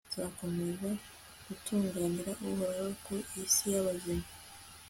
[0.07, 0.89] nzakomeza
[1.45, 3.11] gutunganira uhoraho ku
[3.43, 4.27] isi y'abazima